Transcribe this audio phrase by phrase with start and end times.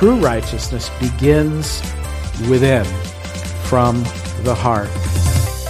[0.00, 1.82] true righteousness begins
[2.48, 2.86] within,
[3.64, 4.02] from
[4.44, 4.88] the heart.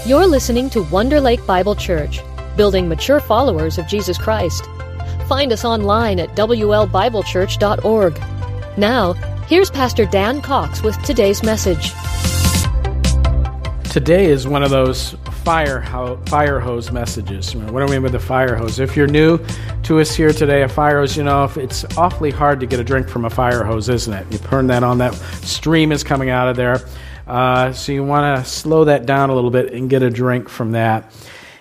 [0.06, 2.20] You're listening to Wonder Lake Bible Church,
[2.56, 4.64] building mature followers of Jesus Christ.
[5.26, 8.78] Find us online at WLBibleChurch.org.
[8.78, 9.14] Now,
[9.48, 11.92] here's Pastor Dan Cox with today's message.
[13.90, 17.54] Today is one of those fire, ho- fire hose messages.
[17.54, 18.78] What do I mean by the fire hose?
[18.78, 19.38] If you're new
[19.84, 22.84] to us here today, a fire hose, you know, it's awfully hard to get a
[22.84, 24.30] drink from a fire hose, isn't it?
[24.30, 26.86] You turn that on, that stream is coming out of there.
[27.26, 30.48] Uh, so you want to slow that down a little bit and get a drink
[30.48, 31.12] from that.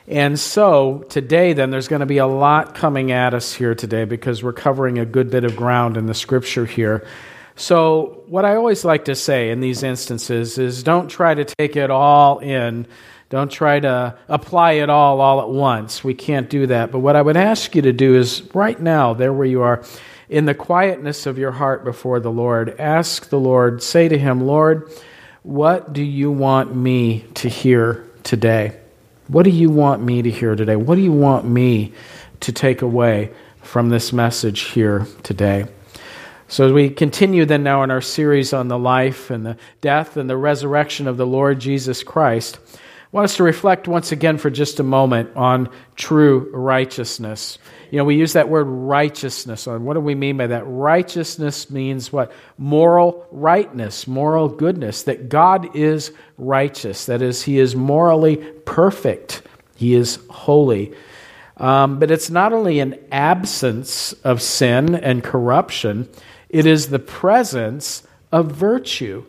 [0.07, 4.05] And so today, then, there's going to be a lot coming at us here today
[4.05, 7.05] because we're covering a good bit of ground in the scripture here.
[7.55, 11.75] So, what I always like to say in these instances is don't try to take
[11.75, 12.88] it all in.
[13.29, 16.03] Don't try to apply it all all at once.
[16.03, 16.91] We can't do that.
[16.91, 19.83] But what I would ask you to do is right now, there where you are,
[20.29, 24.41] in the quietness of your heart before the Lord, ask the Lord, say to Him,
[24.41, 24.91] Lord,
[25.44, 28.77] what do you want me to hear today?
[29.27, 30.75] What do you want me to hear today?
[30.75, 31.94] What do you want me
[32.39, 35.66] to take away from this message here today?
[36.47, 40.17] So, as we continue then now in our series on the life and the death
[40.17, 42.57] and the resurrection of the Lord Jesus Christ,
[43.11, 47.57] want us to reflect once again for just a moment on true righteousness.
[47.89, 50.63] You know, we use that word righteousness on what do we mean by that?
[50.66, 52.31] Righteousness means what?
[52.57, 57.07] Moral rightness, moral goodness, that God is righteous.
[57.07, 59.41] That is, He is morally perfect,
[59.75, 60.94] He is holy.
[61.57, 66.07] Um, but it's not only an absence of sin and corruption,
[66.47, 69.25] it is the presence of virtue,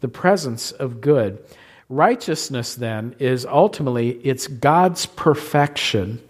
[0.00, 1.44] the presence of good.
[1.88, 6.22] Righteousness, then, is ultimately it's God's perfection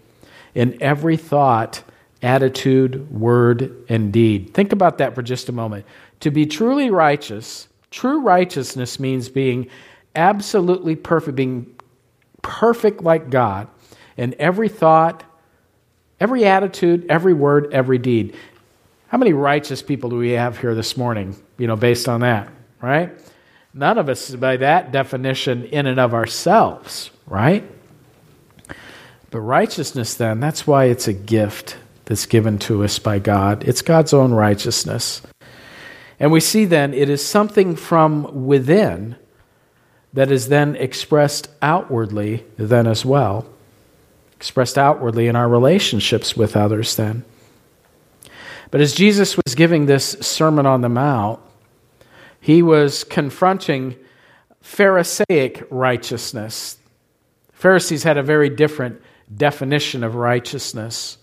[0.53, 1.83] in every thought,
[2.21, 4.53] attitude, word, and deed.
[4.53, 5.85] Think about that for just a moment.
[6.21, 9.67] To be truly righteous, true righteousness means being
[10.15, 11.75] absolutely perfect, being
[12.41, 13.67] perfect like God
[14.17, 15.23] in every thought,
[16.19, 18.35] every attitude, every word, every deed.
[19.07, 22.49] How many righteous people do we have here this morning, you know, based on that,
[22.81, 23.11] right?
[23.77, 27.69] None of us, by that definition, in and of ourselves, right?
[29.31, 31.75] But righteousness, then, that's why it's a gift
[32.05, 33.65] that's given to us by God.
[33.65, 35.21] It's God's own righteousness.
[36.21, 39.17] And we see then it is something from within
[40.13, 43.45] that is then expressed outwardly, then as well.
[44.37, 47.25] Expressed outwardly in our relationships with others, then.
[48.71, 51.41] But as Jesus was giving this Sermon on the Mount,
[52.45, 53.95] he was confronting
[54.61, 56.77] Pharisaic righteousness.
[57.53, 59.01] Pharisees had a very different
[59.35, 61.17] definition of righteousness.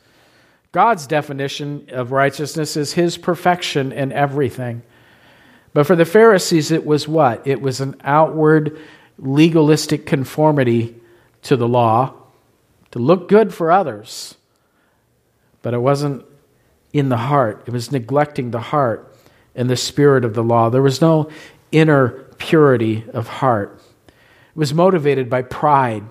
[0.73, 4.83] God's definition of righteousness is his perfection in everything.
[5.73, 7.47] But for the Pharisees, it was what?
[7.47, 8.77] It was an outward
[9.17, 10.97] legalistic conformity
[11.43, 12.15] to the law
[12.91, 14.35] to look good for others.
[15.63, 16.27] But it wasn't
[16.93, 19.12] in the heart, it was neglecting the heart
[19.55, 20.71] and the spirit of the law.
[20.71, 21.31] There was no
[21.71, 23.81] inner purity of heart.
[24.09, 26.05] It was motivated by pride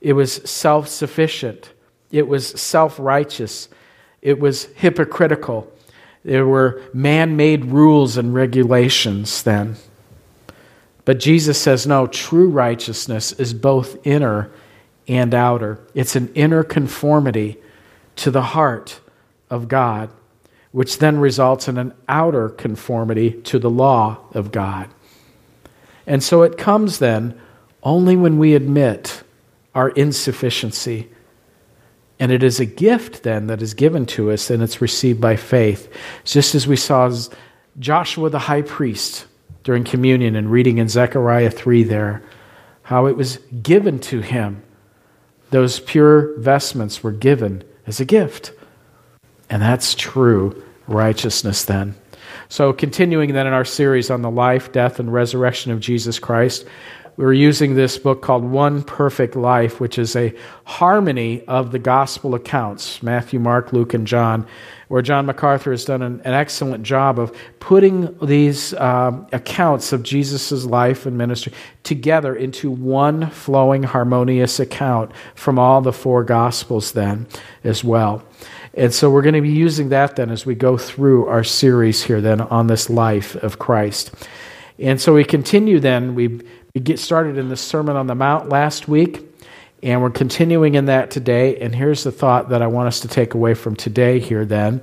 [0.00, 1.72] it was self sufficient.
[2.10, 3.68] It was self righteous.
[4.22, 5.70] It was hypocritical.
[6.24, 9.76] There were man made rules and regulations then.
[11.04, 14.50] But Jesus says, no, true righteousness is both inner
[15.08, 15.80] and outer.
[15.94, 17.56] It's an inner conformity
[18.16, 19.00] to the heart
[19.48, 20.10] of God,
[20.72, 24.88] which then results in an outer conformity to the law of God.
[26.06, 27.38] And so it comes then
[27.82, 29.22] only when we admit
[29.74, 31.08] our insufficiency.
[32.18, 35.36] And it is a gift then that is given to us and it's received by
[35.36, 35.92] faith.
[36.24, 37.10] Just as we saw
[37.78, 39.26] Joshua the high priest
[39.64, 42.22] during communion and reading in Zechariah 3 there,
[42.82, 44.62] how it was given to him.
[45.50, 48.52] Those pure vestments were given as a gift.
[49.50, 51.94] And that's true righteousness then.
[52.48, 56.64] So, continuing then in our series on the life, death, and resurrection of Jesus Christ,
[57.16, 62.34] we're using this book called One Perfect Life, which is a harmony of the gospel
[62.34, 64.46] accounts Matthew, Mark, Luke, and John,
[64.88, 70.02] where John MacArthur has done an, an excellent job of putting these uh, accounts of
[70.02, 71.52] Jesus' life and ministry
[71.82, 77.26] together into one flowing, harmonious account from all the four gospels, then,
[77.64, 78.24] as well.
[78.74, 82.02] And so we're going to be using that then as we go through our series
[82.04, 84.12] here then on this life of Christ.
[84.78, 86.40] And so we continue then, we
[86.80, 89.26] get started in the Sermon on the Mount last week,
[89.82, 91.56] and we're continuing in that today.
[91.58, 94.82] And here's the thought that I want us to take away from today here then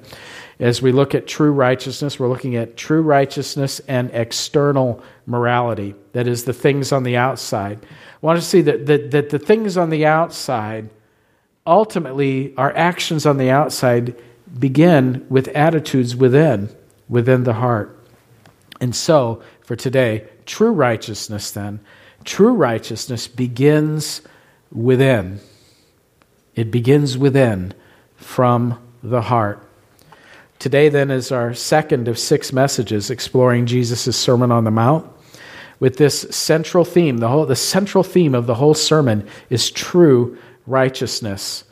[0.60, 5.94] As we look at true righteousness, we're looking at true righteousness and external morality.
[6.14, 7.80] That is, the things on the outside.
[7.84, 10.90] I want to see that, that, that the things on the outside,
[11.68, 14.16] ultimately, our actions on the outside
[14.58, 16.70] begin with attitudes within,
[17.10, 17.94] within the heart.
[18.80, 21.80] And so, for today, true righteousness then,
[22.24, 24.22] true righteousness begins
[24.72, 25.40] within.
[26.56, 27.74] It begins within
[28.16, 29.64] from the heart.
[30.60, 35.06] Today, then, is our second of six messages exploring Jesus' Sermon on the Mount.
[35.80, 40.38] With this central theme, the, whole, the central theme of the whole sermon is true
[40.68, 41.64] righteousness.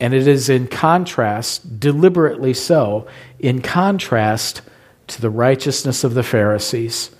[0.00, 3.06] And it is in contrast, deliberately so,
[3.38, 4.62] in contrast
[5.06, 7.10] to the righteousness of the Pharisees,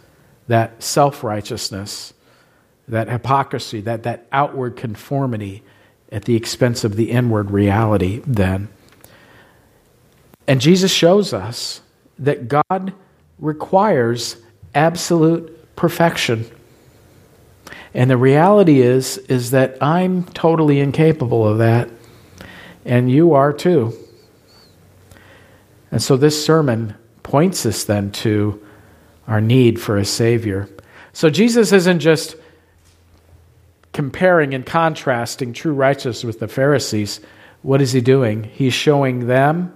[0.49, 2.13] that self righteousness,
[2.89, 5.63] that hypocrisy, that, that outward conformity
[6.11, 8.69] at the expense of the inward reality, then.
[10.47, 11.81] And Jesus shows us
[12.19, 12.93] that God
[13.39, 14.37] requires
[14.75, 16.51] absolute perfection.
[17.95, 21.89] And the reality is is that I'm totally incapable of that
[22.85, 23.95] and you are too.
[25.91, 28.61] And so this sermon points us then to
[29.27, 30.69] our need for a savior.
[31.13, 32.37] So Jesus isn't just
[33.93, 37.21] comparing and contrasting true righteousness with the Pharisees.
[37.63, 38.43] What is he doing?
[38.43, 39.73] He's showing them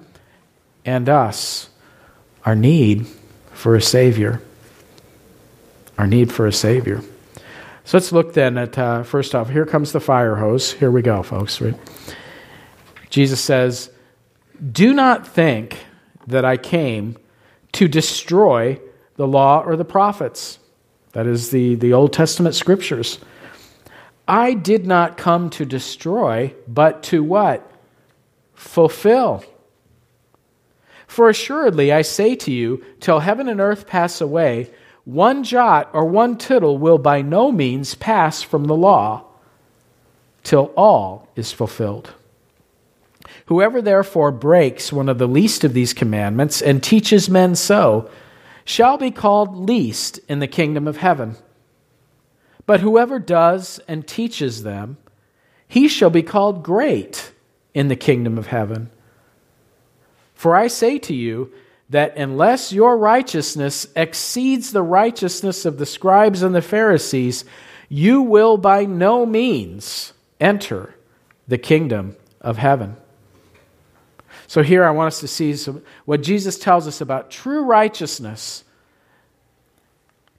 [0.84, 1.70] and us
[2.44, 3.06] our need
[3.52, 4.42] for a Savior.
[5.96, 7.02] Our need for a Savior.
[7.88, 10.72] So let's look then at, uh, first off, here comes the fire hose.
[10.72, 11.58] Here we go, folks.
[11.58, 11.74] Right?
[13.08, 13.90] Jesus says,
[14.72, 15.86] Do not think
[16.26, 17.16] that I came
[17.72, 18.78] to destroy
[19.16, 20.58] the law or the prophets.
[21.12, 23.20] That is the, the Old Testament scriptures.
[24.28, 27.72] I did not come to destroy, but to what?
[28.52, 29.42] Fulfill.
[31.06, 34.70] For assuredly I say to you, till heaven and earth pass away,
[35.08, 39.24] one jot or one tittle will by no means pass from the law,
[40.42, 42.12] till all is fulfilled.
[43.46, 48.10] Whoever therefore breaks one of the least of these commandments and teaches men so,
[48.66, 51.36] shall be called least in the kingdom of heaven.
[52.66, 54.98] But whoever does and teaches them,
[55.66, 57.32] he shall be called great
[57.72, 58.90] in the kingdom of heaven.
[60.34, 61.50] For I say to you
[61.90, 67.44] that unless your righteousness exceeds the righteousness of the scribes and the Pharisees,
[67.88, 70.94] you will by no means enter
[71.46, 72.96] the kingdom of heaven.
[74.46, 78.64] So, here I want us to see some, what Jesus tells us about true righteousness.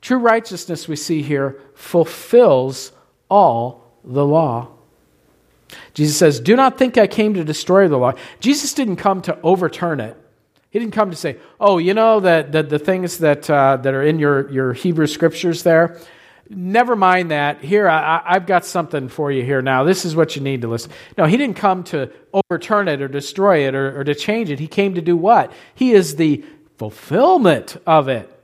[0.02, 2.92] True righteousness, we see here, fulfills
[3.30, 4.70] all the law.
[5.94, 8.14] Jesus says, Do not think I came to destroy the law.
[8.40, 10.18] Jesus didn't come to overturn it.
[10.70, 13.94] He didn't come to say, Oh, you know that the, the things that, uh, that
[13.94, 16.00] are in your, your Hebrew scriptures there,
[16.50, 17.62] never mind that.
[17.62, 19.84] Here, I, I've got something for you here now.
[19.84, 20.92] This is what you need to listen.
[21.18, 24.60] No, he didn't come to overturn it or destroy it or, or to change it.
[24.60, 25.52] He came to do what?
[25.76, 26.44] He is the
[26.78, 28.36] fulfillment of it.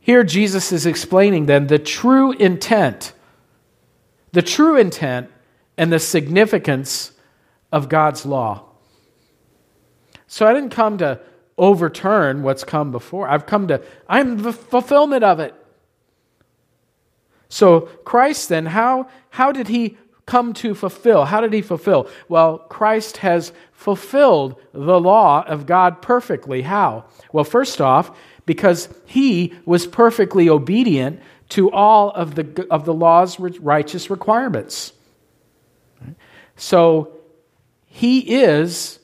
[0.00, 3.12] Here, Jesus is explaining then the true intent.
[4.30, 5.30] The true intent
[5.76, 7.12] and the significance
[7.72, 8.65] of God's law.
[10.26, 11.20] So I didn't come to
[11.58, 13.28] overturn what's come before.
[13.28, 15.54] I've come to, I'm the fulfillment of it.
[17.48, 19.96] So Christ then, how, how did he
[20.26, 21.24] come to fulfill?
[21.24, 22.10] How did he fulfill?
[22.28, 26.62] Well, Christ has fulfilled the law of God perfectly.
[26.62, 27.04] How?
[27.32, 31.20] Well, first off, because he was perfectly obedient
[31.50, 34.92] to all of the, of the law's righteous requirements.
[36.56, 37.16] So
[37.86, 38.98] he is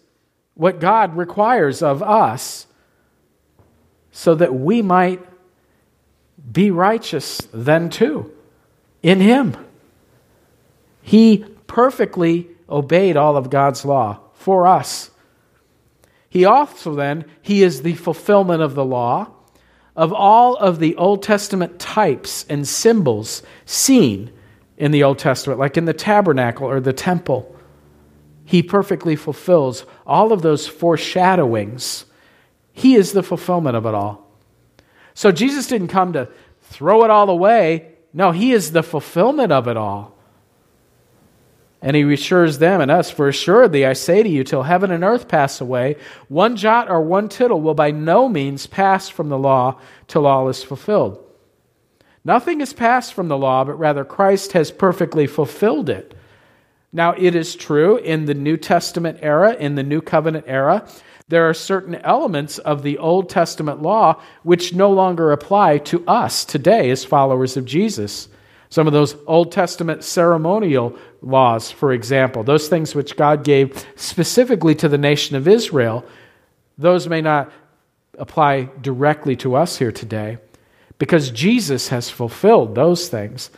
[0.55, 2.67] what God requires of us
[4.11, 5.21] so that we might
[6.53, 8.33] be righteous then too
[9.03, 9.57] in him.
[11.01, 15.11] He perfectly obeyed all of God's law for us.
[16.29, 19.31] He also then, he is the fulfillment of the law
[19.95, 24.33] of all of the Old Testament types and symbols seen
[24.79, 27.55] in the Old Testament, like in the tabernacle or the temple.
[28.53, 32.05] He perfectly fulfills all of those foreshadowings.
[32.75, 34.31] He is the fulfillment of it all.
[35.15, 36.29] So Jesus didn't come to
[36.65, 37.93] throw it all away.
[38.13, 40.15] No, He is the fulfillment of it all.
[41.81, 45.03] And he assures them and us, For assuredly I say to you, till heaven and
[45.03, 45.97] earth pass away,
[46.29, 50.51] one jot or one tittle will by no means pass from the law till all
[50.51, 51.25] is fulfilled.
[52.23, 56.15] Nothing is passed from the law, but rather Christ has perfectly fulfilled it.
[56.93, 60.87] Now, it is true in the New Testament era, in the New Covenant era,
[61.33, 66.45] there are certain elements of the Old Testament law which no longer apply to us
[66.45, 68.29] today as followers of Jesus.
[68.69, 74.75] Some of those Old Testament ceremonial laws, for example, those things which God gave specifically
[74.75, 76.05] to the nation of Israel,
[76.77, 77.51] those may not
[78.19, 80.37] apply directly to us here today
[80.99, 83.51] because Jesus has fulfilled those things.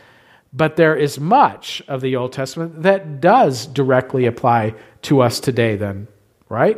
[0.53, 5.75] But there is much of the Old Testament that does directly apply to us today,
[5.75, 6.07] then,
[6.47, 6.77] right?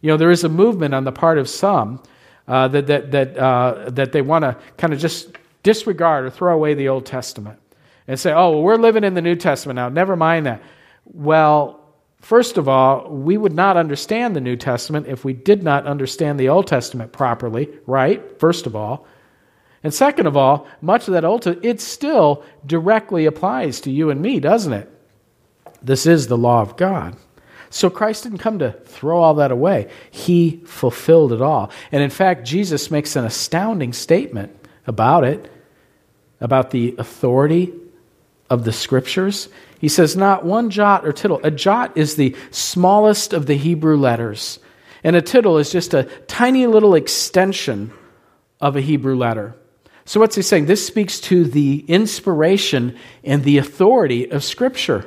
[0.00, 2.02] You know, there is a movement on the part of some
[2.48, 6.52] uh, that, that, that, uh, that they want to kind of just disregard or throw
[6.52, 7.60] away the Old Testament
[8.08, 9.88] and say, oh, well, we're living in the New Testament now.
[9.88, 10.60] Never mind that.
[11.04, 11.80] Well,
[12.20, 16.40] first of all, we would not understand the New Testament if we did not understand
[16.40, 18.40] the Old Testament properly, right?
[18.40, 19.06] First of all.
[19.82, 24.10] And second of all, much of that Old Testament, it still directly applies to you
[24.10, 24.88] and me, doesn't it?
[25.82, 27.16] This is the law of God.
[27.70, 29.88] So Christ didn't come to throw all that away.
[30.10, 31.70] He fulfilled it all.
[31.90, 34.54] And in fact, Jesus makes an astounding statement
[34.86, 35.50] about it,
[36.40, 37.72] about the authority
[38.50, 39.48] of the scriptures.
[39.80, 41.40] He says, Not one jot or tittle.
[41.42, 44.58] A jot is the smallest of the Hebrew letters,
[45.02, 47.90] and a tittle is just a tiny little extension
[48.60, 49.54] of a Hebrew letter.
[50.04, 50.66] So, what's he saying?
[50.66, 55.06] This speaks to the inspiration and the authority of Scripture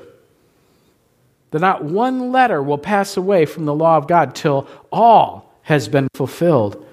[1.55, 5.87] that not one letter will pass away from the law of God till all has
[5.87, 6.85] been fulfilled.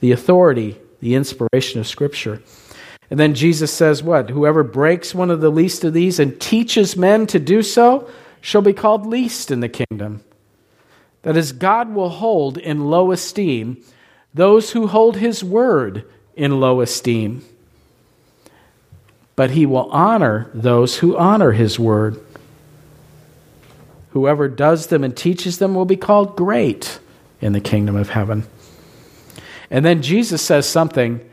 [0.00, 2.42] The authority, the inspiration of Scripture.
[3.10, 4.28] And then Jesus says, What?
[4.28, 8.06] Whoever breaks one of the least of these and teaches men to do so
[8.42, 10.22] shall be called least in the kingdom.
[11.22, 13.82] That is, God will hold in low esteem
[14.34, 16.04] those who hold his word
[16.36, 17.44] in low esteem.
[19.34, 22.20] But he will honor those who honor his word.
[24.10, 27.00] Whoever does them and teaches them will be called great
[27.40, 28.44] in the kingdom of heaven.
[29.70, 31.28] And then Jesus says something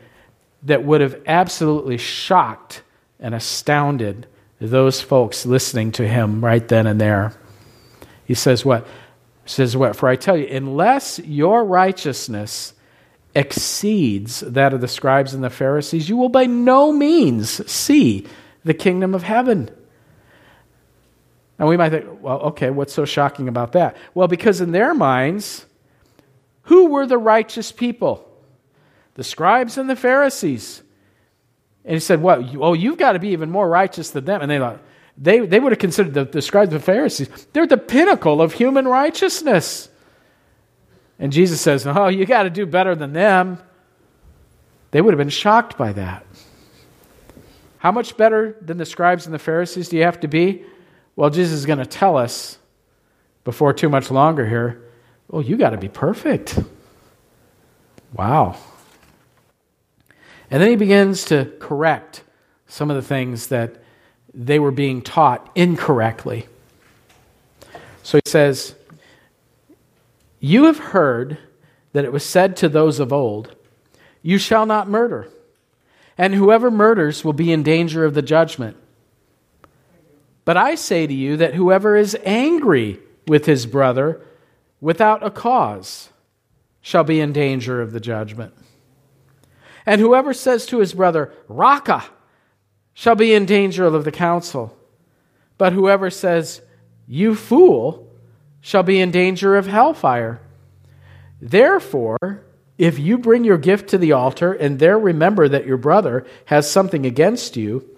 [0.64, 2.82] that would have absolutely shocked
[3.20, 4.26] and astounded
[4.60, 7.32] those folks listening to him right then and there.
[8.26, 8.86] He says what?
[9.44, 9.96] He says what?
[9.96, 12.73] For I tell you, unless your righteousness
[13.34, 18.26] exceeds that of the scribes and the Pharisees, you will by no means see
[18.64, 19.70] the kingdom of heaven.
[21.58, 23.96] And we might think, well, okay, what's so shocking about that?
[24.14, 25.66] Well, because in their minds,
[26.62, 28.28] who were the righteous people?
[29.14, 30.82] The scribes and the Pharisees.
[31.84, 32.40] And he said, What?
[32.56, 34.40] Oh, you've got to be even more righteous than them.
[34.40, 34.80] And they thought,
[35.16, 38.52] they, they would have considered the, the scribes and the Pharisees, they're the pinnacle of
[38.52, 39.88] human righteousness.
[41.18, 43.58] And Jesus says, Oh, you got to do better than them.
[44.90, 46.26] They would have been shocked by that.
[47.78, 50.64] How much better than the scribes and the Pharisees do you have to be?
[51.16, 52.58] Well, Jesus is going to tell us
[53.44, 54.82] before too much longer here,
[55.30, 56.58] oh, you got to be perfect.
[58.14, 58.56] Wow.
[60.50, 62.22] And then he begins to correct
[62.66, 63.76] some of the things that
[64.32, 66.46] they were being taught incorrectly.
[68.02, 68.74] So he says,
[70.44, 71.38] You have heard
[71.94, 73.56] that it was said to those of old,
[74.20, 75.30] You shall not murder,
[76.18, 78.76] and whoever murders will be in danger of the judgment.
[80.44, 84.20] But I say to you that whoever is angry with his brother
[84.82, 86.10] without a cause
[86.82, 88.52] shall be in danger of the judgment.
[89.86, 92.04] And whoever says to his brother, Raca,
[92.92, 94.76] shall be in danger of the council.
[95.56, 96.60] But whoever says,
[97.08, 98.03] You fool,
[98.64, 100.40] shall be in danger of hellfire.
[101.40, 102.42] Therefore,
[102.78, 106.68] if you bring your gift to the altar and there remember that your brother has
[106.68, 107.94] something against you,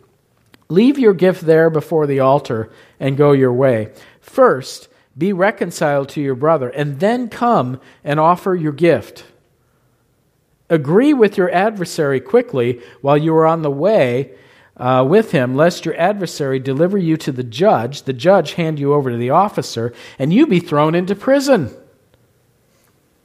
[0.69, 3.93] Leave your gift there before the altar and go your way.
[4.21, 9.25] First, be reconciled to your brother, and then come and offer your gift.
[10.69, 14.33] Agree with your adversary quickly while you are on the way
[14.77, 18.93] uh, with him, lest your adversary deliver you to the judge, the judge hand you
[18.93, 21.75] over to the officer, and you be thrown into prison.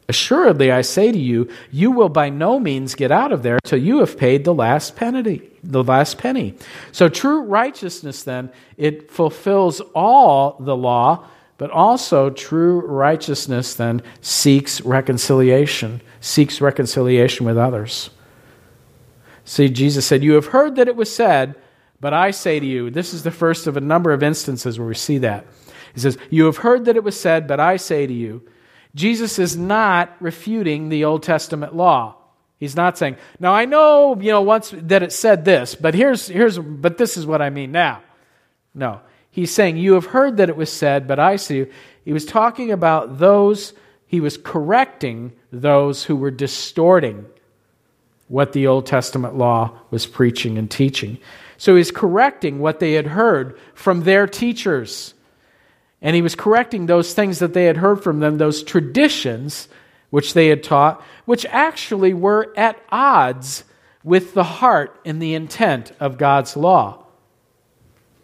[0.07, 3.79] Assuredly, I say to you, you will by no means get out of there till
[3.79, 5.41] you have paid the last penny.
[5.63, 6.55] The last penny.
[6.91, 11.25] So, true righteousness, then, it fulfills all the law,
[11.57, 18.09] but also true righteousness, then, seeks reconciliation, seeks reconciliation with others.
[19.51, 21.55] See, Jesus said, You have heard that it was said,
[21.99, 24.87] but I say to you, this is the first of a number of instances where
[24.87, 25.45] we see that.
[25.93, 28.47] He says, You have heard that it was said, but I say to you,
[28.95, 32.15] Jesus is not refuting the Old Testament law.
[32.59, 36.27] He's not saying, "Now I know, you know, once that it said this, but here's
[36.27, 38.03] here's but this is what I mean now."
[38.73, 39.01] No.
[39.31, 41.71] He's saying, "You have heard that it was said, but I see you."
[42.05, 43.73] He was talking about those
[44.05, 47.25] he was correcting those who were distorting
[48.31, 51.17] what the Old Testament law was preaching and teaching.
[51.57, 55.13] So he's correcting what they had heard from their teachers.
[56.01, 59.67] And he was correcting those things that they had heard from them, those traditions
[60.11, 63.65] which they had taught, which actually were at odds
[64.01, 67.03] with the heart and the intent of God's law.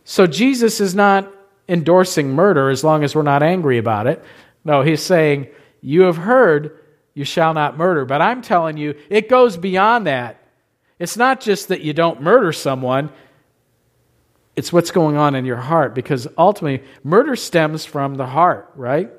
[0.05, 1.29] So Jesus is not
[1.67, 4.23] endorsing murder as long as we're not angry about it.
[4.63, 5.47] No, he's saying,
[5.81, 6.79] You have heard,
[7.17, 8.05] you shall not murder.
[8.05, 10.39] But I'm telling you, it goes beyond that.
[10.99, 13.09] It's not just that you don't murder someone,
[14.55, 19.11] it's what's going on in your heart because ultimately murder stems from the heart, right?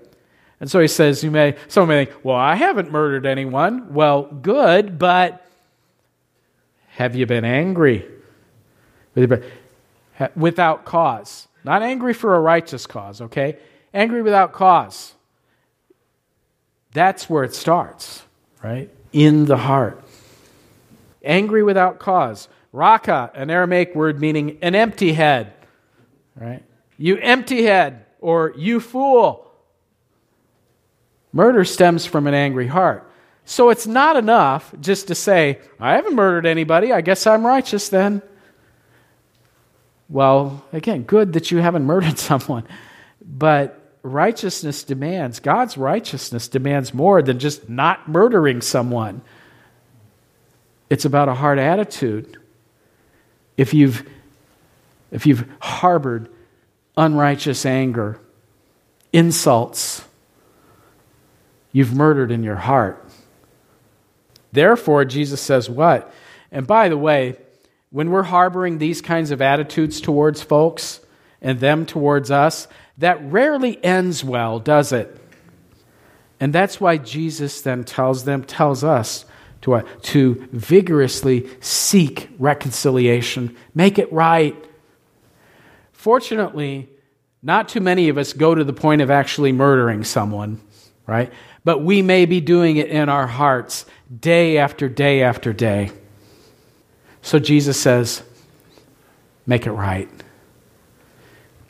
[0.61, 3.93] And so he says, You may, someone may think, Well, I haven't murdered anyone.
[3.93, 5.45] Well, good, but
[6.91, 8.09] have you been angry?
[10.37, 11.49] Without cause.
[11.65, 13.59] Not angry for a righteous cause, okay?
[13.93, 15.15] Angry without cause.
[16.93, 18.23] That's where it starts,
[18.63, 18.91] right?
[19.13, 20.03] In the heart.
[21.23, 22.49] Angry without cause.
[22.73, 25.53] Raka, an Aramaic word meaning an empty head,
[26.37, 26.63] right?
[26.97, 29.51] You empty head, or you fool.
[31.33, 33.11] Murder stems from an angry heart.
[33.45, 37.89] So it's not enough just to say, I haven't murdered anybody, I guess I'm righteous
[37.89, 38.21] then.
[40.09, 42.65] Well, again, good that you haven't murdered someone,
[43.23, 43.78] but
[44.09, 49.23] righteousness demands, God's righteousness demands more than just not murdering someone.
[50.91, 52.39] It's about a hard attitude.
[53.57, 54.09] If you've,
[55.11, 56.29] if you've harbored
[56.97, 58.19] unrighteous anger,
[59.13, 60.05] insults,
[61.73, 63.05] you've murdered in your heart.
[64.53, 66.13] Therefore, Jesus says, What?
[66.51, 67.37] And by the way,
[67.91, 71.01] when we're harboring these kinds of attitudes towards folks
[71.41, 72.69] and them towards us,
[72.99, 75.17] that rarely ends well, does it?
[76.41, 79.25] And that's why Jesus then tells them, tells us
[79.63, 84.57] to, uh, to vigorously seek reconciliation, make it right.
[85.93, 86.89] Fortunately,
[87.43, 90.61] not too many of us go to the point of actually murdering someone,
[91.07, 91.33] right?
[91.65, 93.85] But we may be doing it in our hearts
[94.21, 95.91] day after day after day.
[97.23, 98.23] So Jesus says,
[99.47, 100.09] make it right.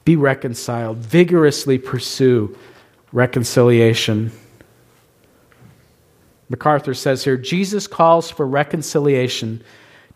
[0.09, 0.97] Be reconciled.
[0.97, 2.57] Vigorously pursue
[3.13, 4.33] reconciliation.
[6.49, 9.63] MacArthur says here Jesus calls for reconciliation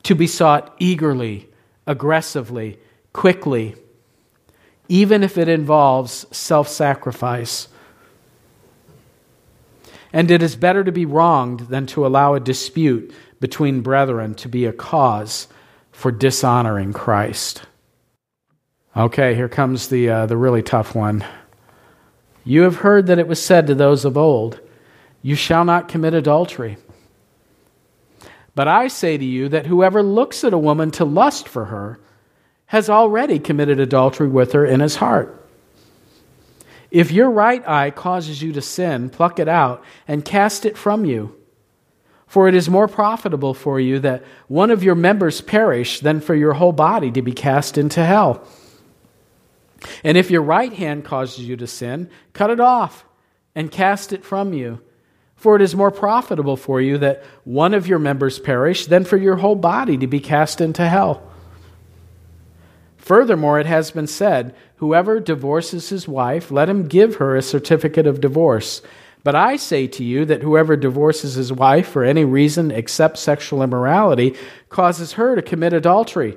[0.05, 1.47] to be sought eagerly,
[1.87, 2.79] aggressively,
[3.13, 3.75] quickly,
[4.89, 7.69] even if it involves self sacrifice.
[10.11, 14.49] And it is better to be wronged than to allow a dispute between brethren to
[14.49, 15.49] be a cause
[15.91, 17.67] for dishonoring Christ.
[18.95, 21.25] Okay, here comes the, uh, the really tough one.
[22.45, 24.61] You have heard that it was said to those of old,
[25.23, 26.77] You shall not commit adultery.
[28.55, 32.01] But I say to you that whoever looks at a woman to lust for her
[32.67, 35.39] has already committed adultery with her in his heart.
[36.91, 41.07] If your right eye causes you to sin, pluck it out and cast it from
[41.07, 41.35] you.
[42.27, 46.35] For it is more profitable for you that one of your members perish than for
[46.35, 48.47] your whole body to be cast into hell.
[50.05, 53.05] And if your right hand causes you to sin, cut it off
[53.55, 54.81] and cast it from you.
[55.37, 59.17] For it is more profitable for you that one of your members perish than for
[59.17, 61.29] your whole body to be cast into hell.
[62.97, 68.07] Furthermore, it has been said, Whoever divorces his wife, let him give her a certificate
[68.07, 68.83] of divorce.
[69.25, 73.63] But I say to you that whoever divorces his wife for any reason except sexual
[73.63, 74.37] immorality
[74.69, 76.37] causes her to commit adultery.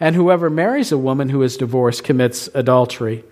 [0.00, 3.22] And whoever marries a woman who is divorced commits adultery.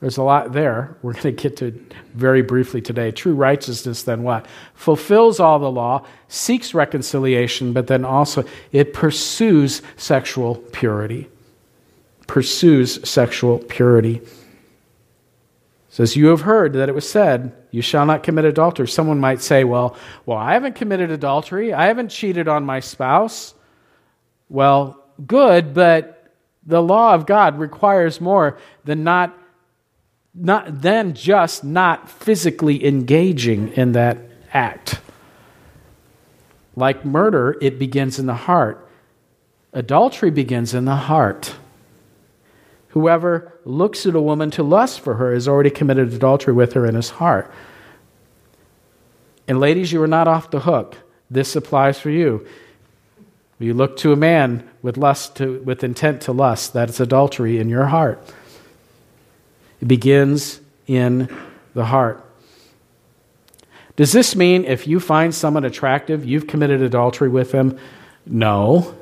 [0.00, 0.96] There's a lot there.
[1.00, 1.70] We're going to get to
[2.14, 3.12] very briefly today.
[3.12, 4.46] True righteousness, then what?
[4.74, 11.30] Fulfills all the law, seeks reconciliation, but then also it pursues sexual purity
[12.26, 14.16] pursues sexual purity.
[14.16, 14.28] It
[15.88, 18.88] says, You have heard that it was said, You shall not commit adultery.
[18.88, 21.72] Someone might say, Well, well, I haven't committed adultery.
[21.72, 23.54] I haven't cheated on my spouse.
[24.48, 26.32] Well, good, but
[26.66, 29.36] the law of God requires more than not,
[30.34, 34.18] not than just not physically engaging in that
[34.52, 35.00] act.
[36.74, 38.86] Like murder, it begins in the heart.
[39.72, 41.54] Adultery begins in the heart.
[42.88, 46.86] Whoever looks at a woman to lust for her has already committed adultery with her
[46.86, 47.52] in his heart.
[49.46, 50.96] And ladies, you are not off the hook.
[51.30, 52.46] This applies for you.
[53.58, 57.68] You look to a man with lust to, with intent to lust, that's adultery in
[57.68, 58.22] your heart.
[59.80, 61.34] It begins in
[61.74, 62.22] the heart.
[63.96, 67.78] Does this mean if you find someone attractive, you've committed adultery with them?
[68.26, 68.94] No.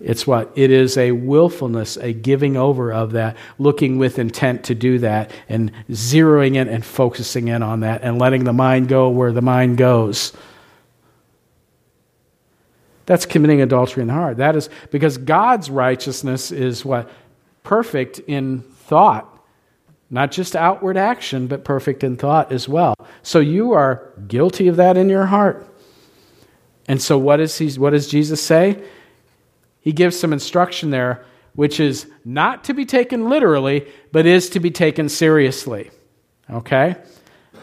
[0.00, 0.52] It's what?
[0.54, 5.30] It is a willfulness, a giving over of that, looking with intent to do that,
[5.48, 9.40] and zeroing in and focusing in on that, and letting the mind go where the
[9.40, 10.34] mind goes.
[13.06, 14.36] That's committing adultery in the heart.
[14.38, 17.08] That is because God's righteousness is what?
[17.62, 19.32] Perfect in thought.
[20.10, 22.94] Not just outward action, but perfect in thought as well.
[23.22, 25.66] So you are guilty of that in your heart.
[26.88, 28.82] And so what, is he, what does Jesus say?
[29.80, 34.60] He gives some instruction there, which is not to be taken literally, but is to
[34.60, 35.90] be taken seriously.
[36.50, 36.96] Okay?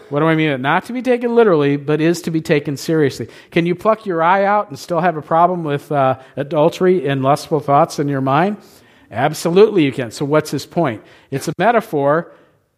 [0.10, 0.62] What do I mean?
[0.62, 3.28] Not to be taken literally, but is to be taken seriously.
[3.52, 7.24] Can you pluck your eye out and still have a problem with uh, adultery and
[7.24, 8.58] lustful thoughts in your mind?
[9.12, 10.12] Absolutely, you can.
[10.12, 11.04] So, what's his point?
[11.32, 12.32] It's a metaphor,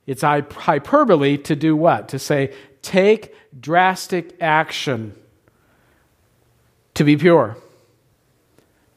[0.05, 2.09] it's hyperbole to do what?
[2.09, 5.15] To say, take drastic action
[6.95, 7.57] to be pure,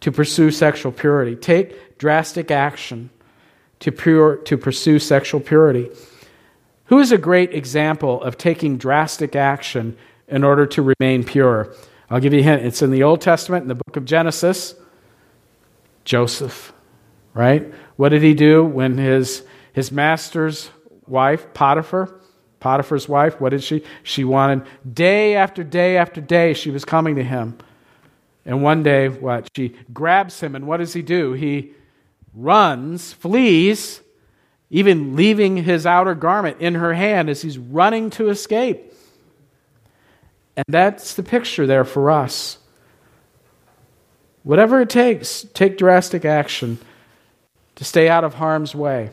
[0.01, 1.37] to pursue sexual purity.
[1.37, 3.11] Take drastic action
[3.81, 5.91] to, pure, to pursue sexual purity.
[6.88, 9.96] Who is a great example of taking drastic action
[10.27, 11.74] in order to remain pure?
[12.11, 12.64] I'll give you a hint.
[12.64, 14.74] It's in the Old Testament, in the book of Genesis.
[16.05, 16.72] Joseph,
[17.35, 17.72] right?
[17.96, 20.70] What did he do when his, his master's
[21.07, 22.18] wife, Potiphar,
[22.61, 23.83] Potiphar's wife, what did she?
[24.03, 27.59] She wanted day after day after day, she was coming to him.
[28.46, 29.51] And one day, what?
[29.55, 31.35] She grabs him, and what does he do?
[31.35, 31.72] He
[32.33, 34.01] runs, flees,
[34.70, 38.92] even leaving his outer garment in her hand as he's running to escape.
[40.57, 42.59] And that's the picture there for us.
[44.42, 46.78] Whatever it takes, take drastic action
[47.76, 49.11] to stay out of harm's way.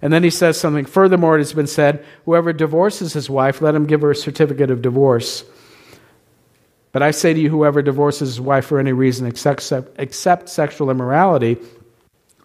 [0.00, 0.84] And then he says something.
[0.84, 4.70] Furthermore, it has been said whoever divorces his wife, let him give her a certificate
[4.70, 5.44] of divorce.
[6.92, 10.90] But I say to you, whoever divorces his wife for any reason except, except sexual
[10.90, 11.58] immorality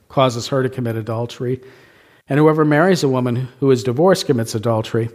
[0.10, 1.62] causes her to commit adultery.
[2.28, 5.10] And whoever marries a woman who is divorced commits adultery.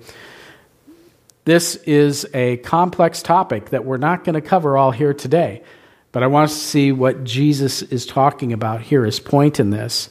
[1.44, 5.62] This is a complex topic that we're not going to cover all here today.
[6.11, 9.70] But I want us to see what Jesus is talking about here, his point in
[9.70, 10.09] this.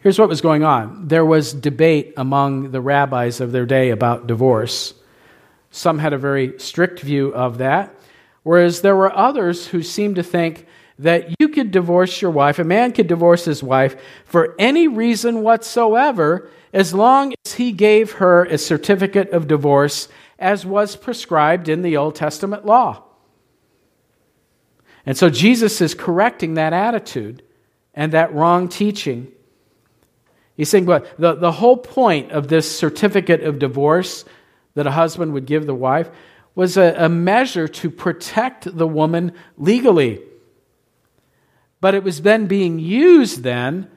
[0.00, 4.26] Here's what was going on there was debate among the rabbis of their day about
[4.26, 4.94] divorce.
[5.70, 7.94] Some had a very strict view of that,
[8.42, 10.66] whereas there were others who seemed to think
[10.98, 15.42] that you could divorce your wife, a man could divorce his wife for any reason
[15.42, 20.08] whatsoever, as long as he gave her a certificate of divorce
[20.38, 23.04] as was prescribed in the Old Testament law.
[25.06, 27.42] And so Jesus is correcting that attitude
[27.94, 29.32] and that wrong teaching.
[30.56, 34.24] He's saying, but the, the whole point of this certificate of divorce
[34.74, 36.10] that a husband would give the wife
[36.54, 40.20] was a, a measure to protect the woman legally.
[41.80, 43.90] But it was then being used then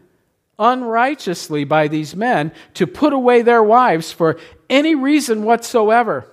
[0.59, 4.39] unrighteously by these men to put away their wives for
[4.69, 6.27] any reason whatsoever.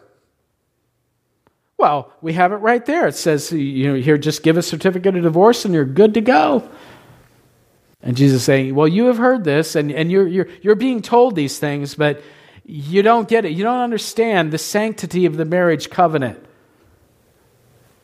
[1.79, 3.07] Well, we have it right there.
[3.07, 6.21] It says, you know, here, just give a certificate of divorce and you're good to
[6.21, 6.69] go.
[8.03, 11.35] And Jesus saying, Well, you have heard this and, and you're, you're, you're being told
[11.35, 12.23] these things, but
[12.65, 13.53] you don't get it.
[13.53, 16.45] You don't understand the sanctity of the marriage covenant.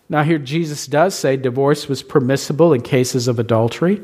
[0.09, 4.03] Now, here Jesus does say divorce was permissible in cases of adultery.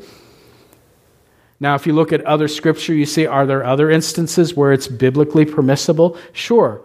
[1.60, 4.88] Now, if you look at other scripture, you see, are there other instances where it's
[4.88, 6.16] biblically permissible?
[6.32, 6.80] Sure.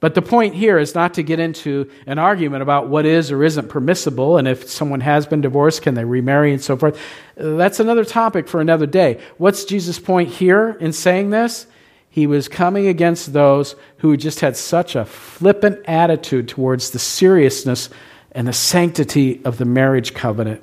[0.00, 3.42] But the point here is not to get into an argument about what is or
[3.42, 7.00] isn't permissible, and if someone has been divorced, can they remarry and so forth.
[7.36, 9.18] That's another topic for another day.
[9.38, 11.66] What's Jesus' point here in saying this?
[12.14, 17.90] He was coming against those who just had such a flippant attitude towards the seriousness
[18.30, 20.62] and the sanctity of the marriage covenant,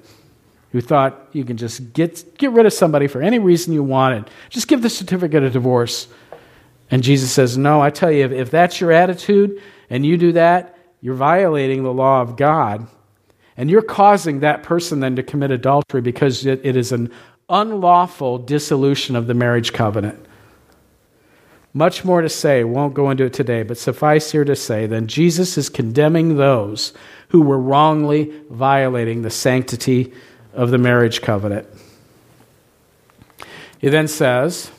[0.72, 4.30] who thought you can just get, get rid of somebody for any reason you wanted.
[4.48, 6.08] Just give the certificate of divorce.
[6.90, 10.32] And Jesus says, No, I tell you, if, if that's your attitude and you do
[10.32, 12.88] that, you're violating the law of God.
[13.58, 17.12] And you're causing that person then to commit adultery because it, it is an
[17.50, 20.28] unlawful dissolution of the marriage covenant.
[21.74, 25.08] Much more to say, won't go into it today, but suffice here to say, then
[25.08, 26.94] Jesus is condemning those
[27.30, 30.14] who were wrongly violating the sanctity
[30.54, 31.66] of the marriage covenant.
[33.80, 34.70] He then says,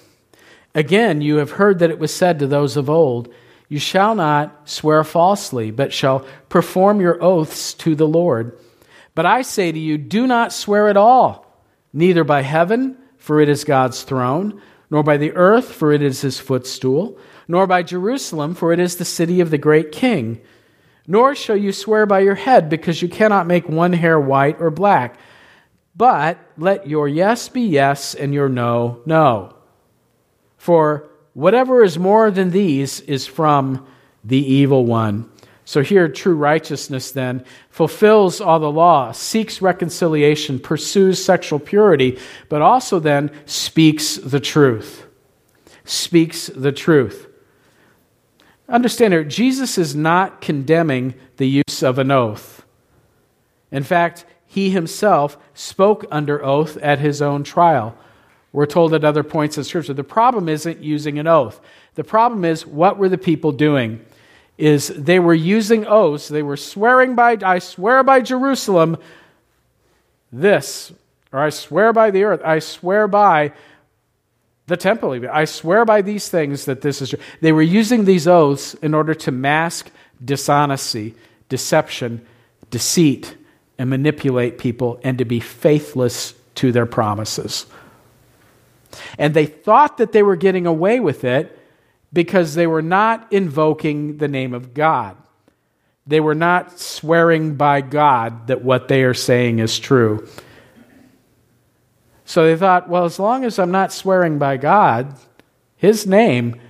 [0.74, 3.32] Again, you have heard that it was said to those of old,
[3.68, 8.58] You shall not swear falsely, but shall perform your oaths to the Lord.
[9.14, 11.46] But I say to you, do not swear at all,
[11.92, 16.20] neither by heaven, for it is God's throne, nor by the earth, for it is
[16.20, 20.38] his footstool, nor by Jerusalem, for it is the city of the great king.
[21.06, 24.70] Nor shall you swear by your head, because you cannot make one hair white or
[24.70, 25.18] black.
[25.96, 29.56] But let your yes be yes and your no, no.
[30.58, 33.86] For whatever is more than these is from
[34.22, 35.31] the evil one.
[35.72, 42.18] So here, true righteousness then fulfills all the law, seeks reconciliation, pursues sexual purity,
[42.50, 45.06] but also then speaks the truth.
[45.86, 47.26] Speaks the truth.
[48.68, 52.66] Understand here, Jesus is not condemning the use of an oath.
[53.70, 57.96] In fact, he himself spoke under oath at his own trial.
[58.52, 59.94] We're told at other points in Scripture.
[59.94, 61.62] The problem isn't using an oath.
[61.94, 64.04] The problem is, what were the people doing?
[64.58, 66.28] Is they were using oaths.
[66.28, 68.98] They were swearing by, I swear by Jerusalem
[70.30, 70.92] this,
[71.32, 73.52] or I swear by the earth, I swear by
[74.66, 75.30] the temple, even.
[75.30, 77.18] I swear by these things that this is true.
[77.40, 79.90] They were using these oaths in order to mask
[80.24, 81.14] dishonesty,
[81.48, 82.24] deception,
[82.70, 83.36] deceit,
[83.78, 87.66] and manipulate people and to be faithless to their promises.
[89.18, 91.58] And they thought that they were getting away with it
[92.12, 95.16] because they were not invoking the name of God.
[96.06, 100.26] They were not swearing by God that what they are saying is true.
[102.24, 105.16] So they thought, well, as long as I'm not swearing by God,
[105.76, 106.60] His name,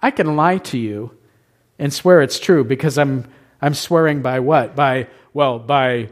[0.00, 1.16] I can lie to you
[1.78, 3.26] and swear it's true because I'm,
[3.60, 4.74] I'm swearing by what?
[4.74, 6.08] By well, by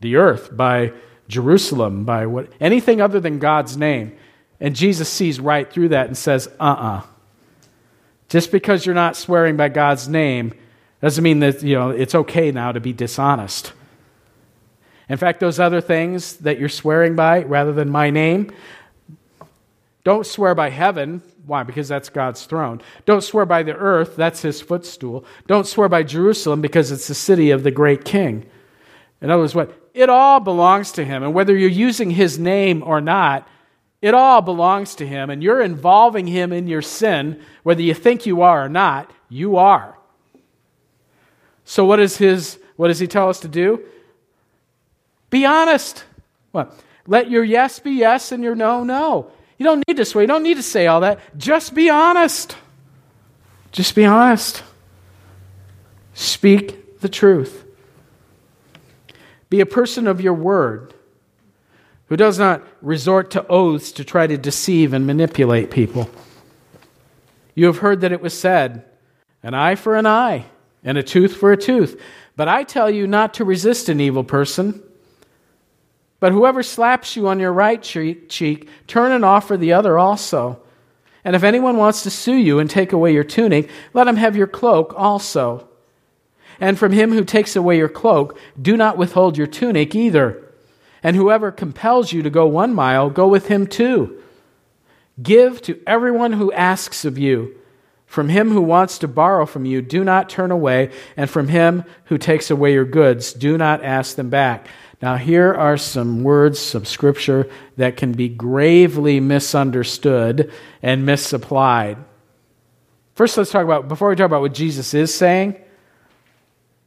[0.00, 0.92] the earth, by
[1.28, 4.16] Jerusalem, by what anything other than God's name.
[4.60, 7.02] And Jesus sees right through that and says, "Uh uh
[8.28, 10.54] Just because you're not swearing by God's name
[11.00, 13.72] doesn't mean that you know it's okay now to be dishonest.
[15.08, 18.50] In fact, those other things that you're swearing by rather than my name,
[20.02, 21.22] don't swear by heaven.
[21.44, 21.62] Why?
[21.62, 22.80] Because that's God's throne.
[23.04, 24.16] Don't swear by the earth.
[24.16, 25.24] That's his footstool.
[25.46, 28.46] Don't swear by Jerusalem because it's the city of the great king.
[29.20, 29.72] In other words, what?
[29.94, 31.22] It all belongs to him.
[31.22, 33.48] And whether you're using his name or not,
[34.06, 35.30] it all belongs to him.
[35.30, 39.56] And you're involving him in your sin, whether you think you are or not, you
[39.56, 39.98] are.
[41.64, 43.82] So what is his what does he tell us to do?
[45.28, 46.04] Be honest.
[46.52, 46.72] What?
[47.08, 49.32] Let your yes be yes and your no, no.
[49.58, 50.22] You don't need to swear.
[50.22, 51.18] You don't need to say all that.
[51.36, 52.56] Just be honest.
[53.72, 54.62] Just be honest.
[56.14, 57.64] Speak the truth.
[59.50, 60.94] Be a person of your word
[62.08, 66.08] who does not resort to oaths to try to deceive and manipulate people.
[67.54, 68.84] You have heard that it was said,
[69.42, 70.46] an eye for an eye
[70.84, 72.00] and a tooth for a tooth.
[72.36, 74.82] But I tell you not to resist an evil person.
[76.20, 80.60] But whoever slaps you on your right cheek, turn and offer the other also.
[81.24, 84.36] And if anyone wants to sue you and take away your tunic, let him have
[84.36, 85.68] your cloak also.
[86.60, 90.42] And from him who takes away your cloak, do not withhold your tunic either.
[91.02, 94.22] And whoever compels you to go one mile, go with him too.
[95.22, 97.56] Give to everyone who asks of you.
[98.06, 100.90] From him who wants to borrow from you, do not turn away.
[101.16, 104.68] And from him who takes away your goods, do not ask them back.
[105.02, 111.98] Now, here are some words of Scripture that can be gravely misunderstood and misapplied.
[113.14, 115.56] First, let's talk about, before we talk about what Jesus is saying,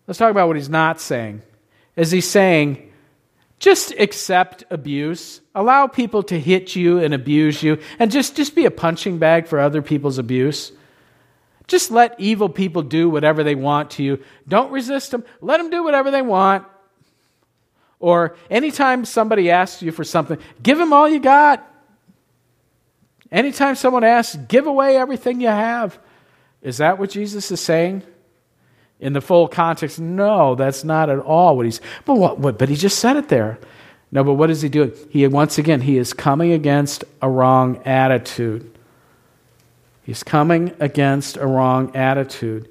[0.07, 1.41] let's talk about what he's not saying.
[1.95, 2.88] Is he saying,
[3.59, 8.65] just accept abuse, allow people to hit you and abuse you, and just, just be
[8.65, 10.71] a punching bag for other people's abuse?
[11.67, 14.23] Just let evil people do whatever they want to you.
[14.47, 15.23] Don't resist them.
[15.39, 16.65] Let them do whatever they want.
[17.99, 21.65] Or anytime somebody asks you for something, give them all you got.
[23.31, 25.99] Anytime someone asks, give away everything you have.
[26.61, 28.03] Is that what Jesus is saying?
[28.99, 31.79] In the full context, no, that's not at all what he's.
[32.05, 32.57] But what, what?
[32.57, 33.57] But he just said it there.
[34.11, 34.91] No, but what is he doing?
[35.09, 38.77] He once again he is coming against a wrong attitude.
[40.03, 42.67] He's coming against a wrong attitude,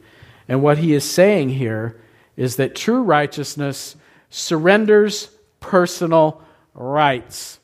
[0.48, 1.98] and what he is saying here
[2.36, 3.96] is that true righteousness
[4.28, 6.42] surrenders personal
[6.74, 7.58] rights.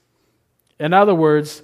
[0.79, 1.63] In other words,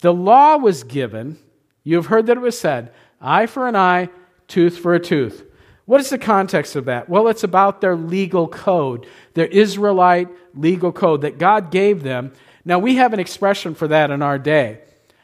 [0.00, 1.38] the law was given.
[1.84, 4.08] You have heard that it was said, eye for an eye,
[4.48, 5.45] tooth for a tooth.
[5.86, 7.08] What is the context of that?
[7.08, 12.32] Well, it's about their legal code, their Israelite legal code that God gave them.
[12.64, 14.80] Now, we have an expression for that in our day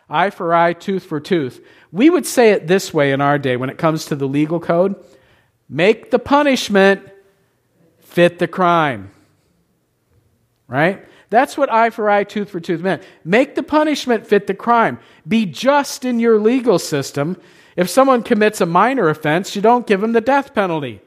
[0.09, 1.65] eye for eye, tooth for tooth.
[1.91, 4.61] We would say it this way in our day when it comes to the legal
[4.61, 4.95] code
[5.69, 7.09] make the punishment
[8.01, 9.11] fit the crime.
[10.69, 11.05] Right?
[11.31, 13.03] That's what eye for eye, tooth for tooth meant.
[13.25, 14.99] Make the punishment fit the crime.
[15.27, 17.41] Be just in your legal system.
[17.77, 21.01] If someone commits a minor offense, you don't give them the death penalty.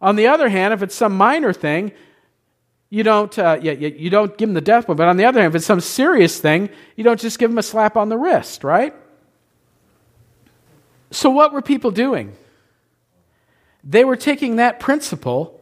[0.00, 1.92] On the other hand, if it's some minor thing,
[2.88, 4.98] you don't, uh, you, you don't give them the death penalty.
[4.98, 7.58] But on the other hand, if it's some serious thing, you don't just give them
[7.58, 8.94] a slap on the wrist, right?
[11.10, 12.36] So, what were people doing?
[13.84, 15.60] They were taking that principle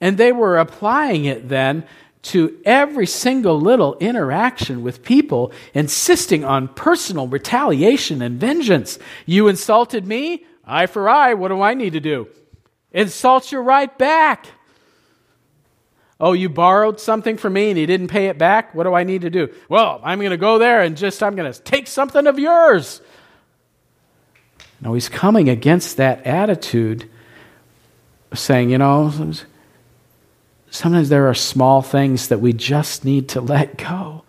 [0.00, 1.86] and they were applying it then
[2.24, 8.98] to every single little interaction with people, insisting on personal retaliation and vengeance.
[9.26, 12.28] You insulted me, eye for eye, what do I need to do?
[12.92, 14.46] Insult you right back.
[16.18, 18.74] Oh, you borrowed something from me and you didn't pay it back?
[18.74, 19.52] What do I need to do?
[19.68, 23.02] Well, I'm going to go there and just, I'm going to take something of yours.
[24.80, 27.10] No, he's coming against that attitude,
[28.32, 29.12] saying, you know,
[30.74, 34.24] sometimes there are small things that we just need to let go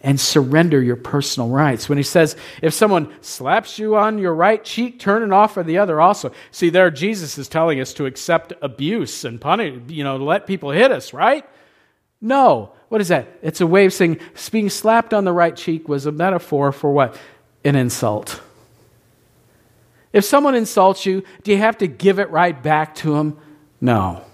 [0.00, 1.88] and surrender your personal rights.
[1.88, 5.62] When he says, if someone slaps you on your right cheek, turn it off for
[5.62, 6.32] the other also.
[6.50, 10.70] See, there Jesus is telling us to accept abuse and punish, you know, let people
[10.70, 11.48] hit us, right?
[12.20, 12.72] No.
[12.88, 13.28] What is that?
[13.40, 14.18] It's a way of saying
[14.50, 17.16] being slapped on the right cheek was a metaphor for what?
[17.64, 18.40] An insult.
[20.12, 23.38] If someone insults you, do you have to give it right back to them?
[23.80, 24.24] No.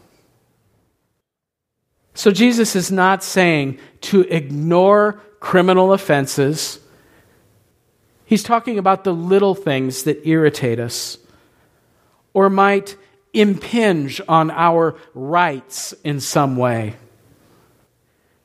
[2.14, 6.78] So Jesus is not saying to ignore criminal offenses.
[8.24, 11.18] He's talking about the little things that irritate us
[12.32, 12.96] or might
[13.32, 16.94] impinge on our rights in some way.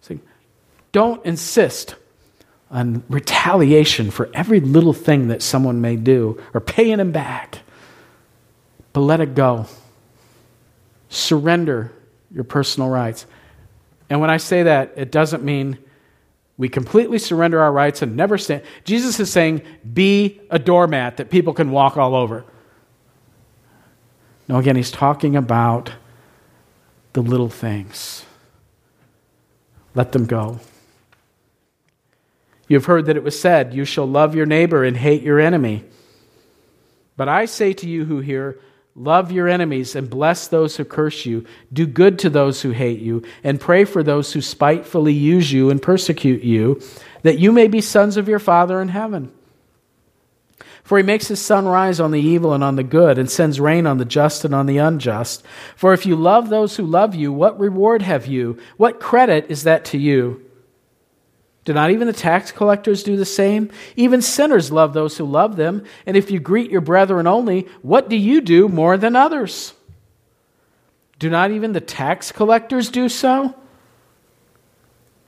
[0.02, 0.20] So
[0.92, 1.96] don't insist
[2.72, 7.60] on retaliation for every little thing that someone may do or paying them back,
[8.94, 9.68] but let it go.
[11.10, 11.92] Surrender
[12.32, 13.26] your personal rights.
[14.10, 15.78] And when I say that, it doesn't mean
[16.58, 18.64] we completely surrender our rights and never stand.
[18.84, 19.62] Jesus is saying,
[19.94, 22.44] be a doormat that people can walk all over.
[24.48, 25.92] No, again, he's talking about
[27.14, 28.26] the little things.
[29.96, 30.60] Let them go.
[32.68, 35.84] You've heard that it was said, You shall love your neighbor and hate your enemy.
[37.18, 38.60] But I say to you who hear,
[39.00, 41.46] Love your enemies and bless those who curse you.
[41.72, 45.70] Do good to those who hate you, and pray for those who spitefully use you
[45.70, 46.82] and persecute you,
[47.24, 49.32] that you may be sons of your Father in heaven.
[50.84, 53.58] For he makes his sun rise on the evil and on the good, and sends
[53.58, 55.46] rain on the just and on the unjust.
[55.78, 58.58] For if you love those who love you, what reward have you?
[58.76, 60.46] What credit is that to you?
[61.70, 63.70] Do not even the tax collectors do the same?
[63.96, 65.84] Even sinners love those who love them.
[66.08, 69.76] And if you greet your brethren only, what do you do more than others?
[71.20, 73.54] Do not even the tax collectors do so?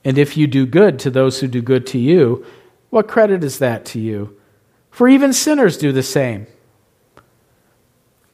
[0.04, 2.44] And if you do good to those who do good to you,
[2.90, 4.36] what credit is that to you?
[4.90, 6.48] For even sinners do the same.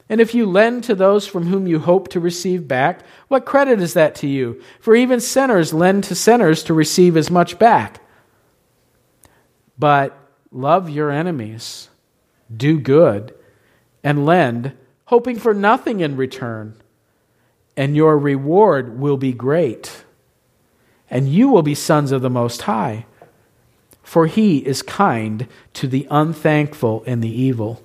[0.08, 3.80] And if you lend to those from whom you hope to receive back, what credit
[3.80, 4.62] is that to you?
[4.80, 8.00] For even sinners lend to sinners to receive as much back.
[9.78, 10.18] But
[10.50, 11.90] love your enemies,
[12.54, 13.34] do good,
[14.02, 14.72] and lend,
[15.06, 16.74] hoping for nothing in return.
[17.76, 20.04] And your reward will be great.
[21.10, 23.06] And you will be sons of the Most High.
[24.02, 27.82] For he is kind to the unthankful and the evil.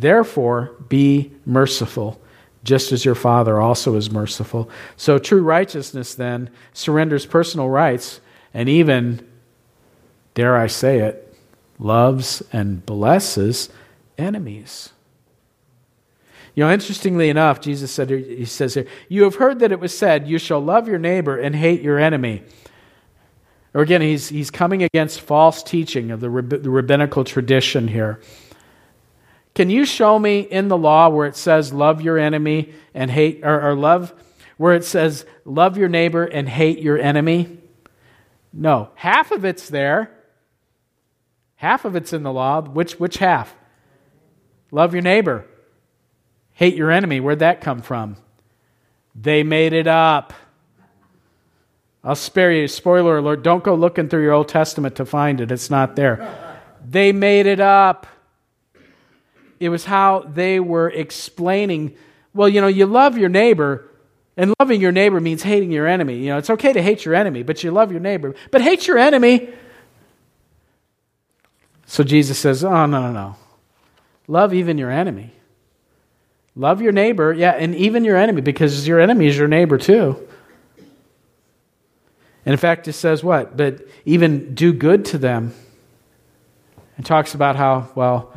[0.00, 2.20] Therefore, be merciful,
[2.62, 4.70] just as your Father also is merciful.
[4.96, 8.20] So, true righteousness then surrenders personal rights
[8.54, 9.26] and even,
[10.34, 11.34] dare I say it,
[11.80, 13.70] loves and blesses
[14.16, 14.90] enemies.
[16.54, 19.96] You know, interestingly enough, Jesus said, He says here, You have heard that it was
[19.96, 22.44] said, You shall love your neighbor and hate your enemy.
[23.74, 28.20] Or again, he's, he's coming against false teaching of the, the rabbinical tradition here.
[29.58, 33.40] Can you show me in the law where it says love your enemy and hate,
[33.42, 34.14] or, or love,
[34.56, 37.58] where it says love your neighbor and hate your enemy?
[38.52, 38.90] No.
[38.94, 40.12] Half of it's there.
[41.56, 42.60] Half of it's in the law.
[42.60, 43.52] Which, which half?
[44.70, 45.44] Love your neighbor.
[46.52, 47.18] Hate your enemy.
[47.18, 48.16] Where'd that come from?
[49.16, 50.34] They made it up.
[52.04, 52.68] I'll spare you.
[52.68, 53.42] Spoiler alert.
[53.42, 55.50] Don't go looking through your Old Testament to find it.
[55.50, 56.62] It's not there.
[56.88, 58.06] They made it up.
[59.60, 61.96] It was how they were explaining,
[62.32, 63.88] well, you know, you love your neighbor,
[64.36, 66.18] and loving your neighbor means hating your enemy.
[66.18, 68.36] You know, it's okay to hate your enemy, but you love your neighbor.
[68.52, 69.48] But hate your enemy.
[71.86, 73.36] So Jesus says, oh, no, no, no.
[74.28, 75.32] Love even your enemy.
[76.54, 80.16] Love your neighbor, yeah, and even your enemy, because your enemy is your neighbor too.
[82.44, 83.56] And in fact, it says what?
[83.56, 85.54] But even do good to them.
[86.98, 88.36] It talks about how, well,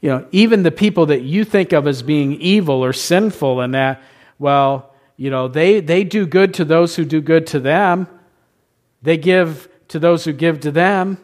[0.00, 3.74] you know, even the people that you think of as being evil or sinful and
[3.74, 4.02] that,
[4.38, 8.06] well, you know, they, they do good to those who do good to them.
[9.02, 11.18] They give to those who give to them.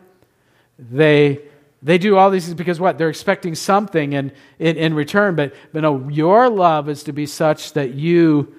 [0.78, 1.40] They,
[1.82, 2.96] they do all these things because what?
[2.96, 5.36] They're expecting something in, in, in return.
[5.36, 8.54] But, but no, your love is to be such that you,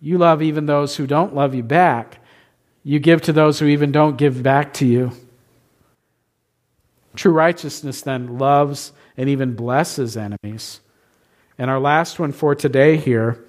[0.00, 2.20] you love even those who don't love you back.
[2.82, 5.12] You give to those who even don't give back to you.
[7.16, 10.80] True righteousness then loves and even blesses enemies.
[11.58, 13.42] And our last one for today here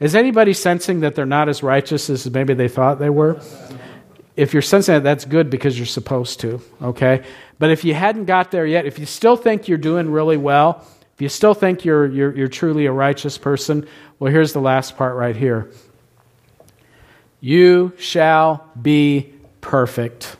[0.00, 3.40] is anybody sensing that they're not as righteous as maybe they thought they were?
[4.36, 7.24] If you're sensing that, that's good because you're supposed to, okay?
[7.58, 10.86] But if you hadn't got there yet, if you still think you're doing really well,
[11.14, 13.88] if you still think you're, you're, you're truly a righteous person,
[14.20, 15.72] well, here's the last part right here.
[17.40, 20.36] You shall be perfect.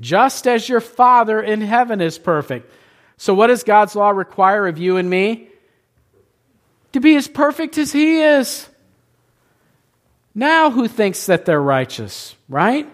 [0.00, 2.72] Just as your Father in heaven is perfect.
[3.16, 5.50] So, what does God's law require of you and me?
[6.92, 8.68] to be as perfect as He is.
[10.34, 12.88] Now, who thinks that they're righteous, right?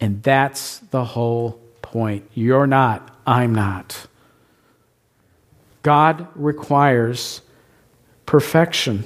[0.00, 2.28] And that's the whole point.
[2.34, 4.06] You're not, I'm not.
[5.82, 7.40] God requires
[8.26, 9.04] perfection.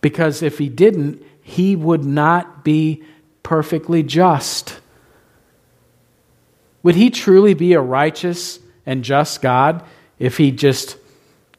[0.00, 3.04] Because if He didn't, He would not be
[3.48, 4.78] perfectly just.
[6.82, 9.82] Would He truly be a righteous and just God
[10.18, 10.98] if He just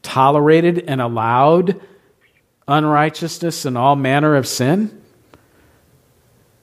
[0.03, 1.81] tolerated and allowed
[2.67, 5.01] unrighteousness and all manner of sin?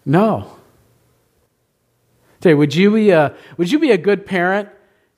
[0.05, 0.57] No.
[2.41, 4.69] Say, would you be a would you be a good parent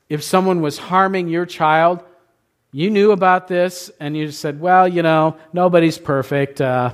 [0.09, 2.02] if someone was harming your child?
[2.72, 6.62] You knew about this and you said, "Well, you know, nobody's perfect.
[6.62, 6.92] Uh,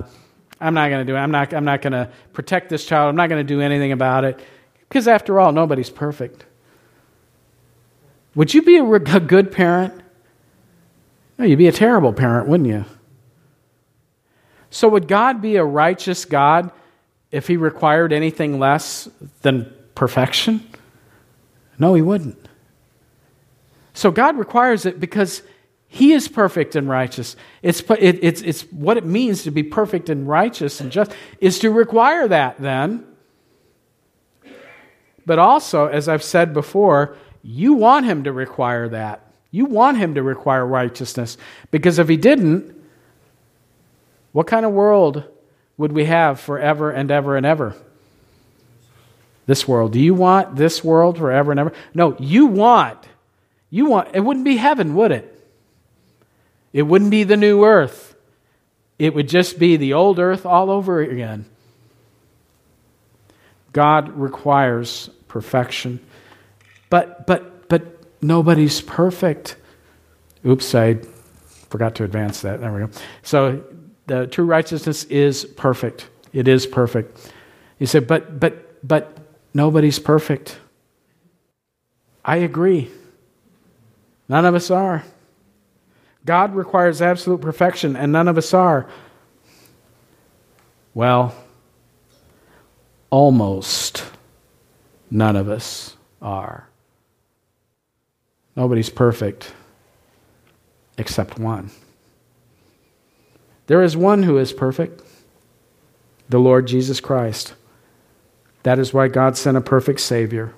[0.59, 1.19] I'm not going to do it.
[1.19, 1.53] I'm not.
[1.53, 3.09] I'm not going to protect this child.
[3.09, 4.39] I'm not going to do anything about it
[4.87, 6.45] because, after all, nobody's perfect."
[8.35, 9.93] Would you be a, a good parent?
[11.37, 12.85] No, you'd be a terrible parent, wouldn't you?
[14.69, 16.71] So, would God be a righteous God
[17.31, 19.07] if he required anything less
[19.41, 20.67] than perfection?
[21.79, 22.37] No, he wouldn't.
[23.93, 25.41] So, God requires it because
[25.95, 27.37] he is perfect and righteous.
[27.61, 31.59] It's, it, it's, it's what it means to be perfect and righteous and just, is
[31.59, 33.05] to require that then.
[35.25, 39.21] But also, as I've said before, you want him to require that.
[39.51, 41.37] You want him to require righteousness
[41.71, 42.75] because if he didn't,
[44.33, 45.23] what kind of world
[45.77, 47.73] would we have forever and ever and ever?
[49.45, 49.93] This world.
[49.93, 51.71] Do you want this world forever and ever?
[51.93, 52.99] No, you want.
[53.69, 54.09] You want.
[54.13, 55.31] It wouldn't be heaven, would it?
[56.75, 58.15] It wouldn't be the new earth.
[58.99, 61.45] It would just be the old earth all over again.
[63.71, 65.99] God requires perfection.
[66.89, 67.95] But but but
[68.25, 69.55] Nobody's perfect.
[70.43, 70.97] Oops, I
[71.69, 72.59] forgot to advance that.
[72.59, 72.89] There we go.
[73.21, 73.63] So
[74.07, 76.09] the true righteousness is perfect.
[76.33, 77.31] It is perfect.
[77.77, 79.15] You say, but but but
[79.53, 80.57] nobody's perfect.
[82.23, 82.89] I agree.
[84.27, 85.03] None of us are.
[86.25, 88.87] God requires absolute perfection, and none of us are.
[90.95, 91.35] Well,
[93.11, 94.03] almost
[95.11, 96.67] none of us are.
[98.55, 99.53] Nobody's perfect
[100.97, 101.69] except one.
[103.67, 105.01] There is one who is perfect,
[106.29, 107.53] the Lord Jesus Christ.
[108.63, 110.53] That is why God sent a perfect Savior.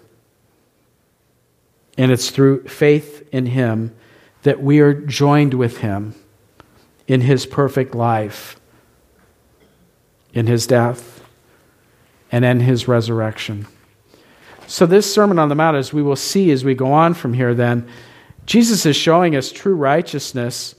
[1.98, 3.96] And it's through faith in Him
[4.48, 6.16] that we are joined with Him
[7.06, 8.58] in His perfect life,
[10.34, 11.22] in His death,
[12.32, 13.68] and in His resurrection.
[14.66, 17.34] So, this Sermon on the Mount, as we will see as we go on from
[17.34, 17.90] here, then,
[18.46, 20.76] Jesus is showing us true righteousness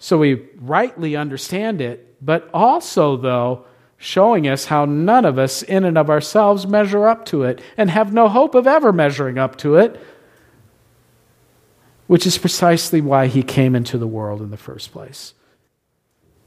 [0.00, 3.64] so we rightly understand it, but also, though,
[3.96, 7.90] showing us how none of us, in and of ourselves, measure up to it and
[7.90, 10.00] have no hope of ever measuring up to it,
[12.14, 15.34] which is precisely why he came into the world in the first place,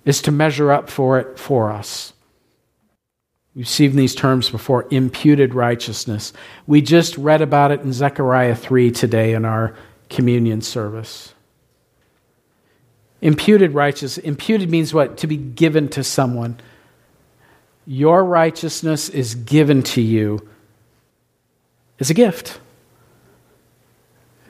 [0.05, 2.13] is to measure up for it for us.
[3.53, 6.31] We've seen these terms before imputed righteousness.
[6.67, 9.75] We just read about it in Zechariah 3 today in our
[10.09, 11.33] communion service.
[13.19, 14.23] Imputed righteousness.
[14.23, 15.17] Imputed means what?
[15.17, 16.61] To be given to someone.
[17.85, 20.47] Your righteousness is given to you
[21.99, 22.57] as a gift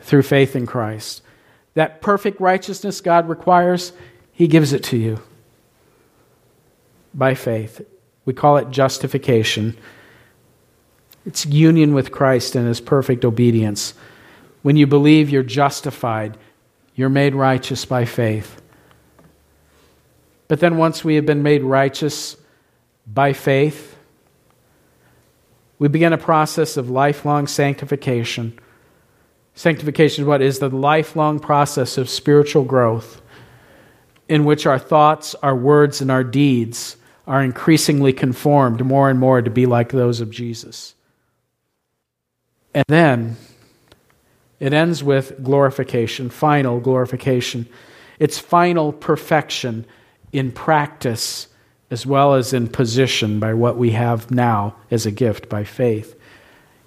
[0.07, 1.21] through faith in Christ.
[1.75, 3.91] That perfect righteousness God requires,
[4.31, 5.19] He gives it to you.
[7.13, 7.81] by faith.
[8.25, 9.75] We call it justification.
[11.25, 13.95] It's union with Christ in his perfect obedience.
[14.61, 16.37] When you believe you're justified,
[16.95, 18.61] you're made righteous by faith.
[20.47, 22.37] But then, once we have been made righteous
[23.07, 23.97] by faith,
[25.79, 28.59] we begin a process of lifelong sanctification.
[29.57, 33.23] Sanctification is what is the lifelong process of spiritual growth
[34.29, 36.95] in which our thoughts, our words, and our deeds
[37.25, 40.93] are increasingly conformed more and more to be like those of Jesus.
[42.75, 43.35] And then
[44.59, 47.67] it ends with glorification, final glorification.
[48.19, 49.87] It's final perfection
[50.31, 51.47] in practice
[51.89, 56.16] as well as in position by what we have now as a gift by faith.